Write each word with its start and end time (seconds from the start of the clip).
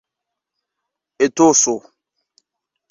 etoso 1.27 1.75